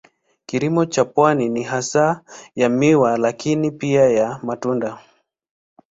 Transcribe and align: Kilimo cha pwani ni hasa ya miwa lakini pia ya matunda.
Kilimo 0.45 0.85
cha 0.85 1.05
pwani 1.05 1.49
ni 1.49 1.63
hasa 1.63 2.21
ya 2.55 2.69
miwa 2.69 3.17
lakini 3.17 3.71
pia 3.71 4.03
ya 4.09 4.39
matunda. 4.43 4.99